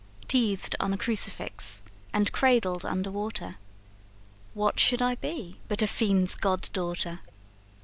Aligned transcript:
Teethed 0.27 0.73
on 0.79 0.91
a 0.93 0.97
crucifix 0.97 1.83
and 2.11 2.31
cradled 2.31 2.83
under 2.83 3.11
water, 3.11 3.57
What 4.55 4.79
should 4.79 4.99
I 4.99 5.13
be 5.13 5.59
but 5.67 5.83
a 5.83 5.87
fiend's 5.87 6.33
god 6.33 6.71
daughter? 6.73 7.19